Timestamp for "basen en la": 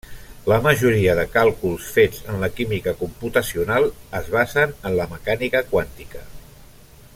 4.37-5.07